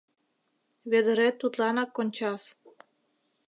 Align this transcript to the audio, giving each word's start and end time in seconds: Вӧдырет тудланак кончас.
Вӧдырет 0.91 1.35
тудланак 1.41 1.89
кончас. 1.97 2.41